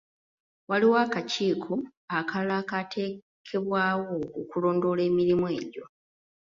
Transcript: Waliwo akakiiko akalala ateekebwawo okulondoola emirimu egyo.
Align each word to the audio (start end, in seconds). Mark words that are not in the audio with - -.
Waliwo 0.69 0.97
akakiiko 1.05 1.73
akalala 2.17 2.57
ateekebwawo 2.81 4.15
okulondoola 4.41 5.01
emirimu 5.09 5.45
egyo. 5.59 5.83